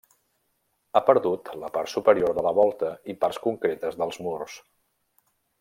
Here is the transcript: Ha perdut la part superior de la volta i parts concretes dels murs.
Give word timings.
Ha 0.93 1.01
perdut 1.09 1.51
la 1.65 1.69
part 1.75 1.93
superior 1.93 2.33
de 2.39 2.45
la 2.47 2.55
volta 2.63 2.91
i 3.15 3.19
parts 3.25 3.41
concretes 3.47 4.03
dels 4.03 4.21
murs. 4.29 4.61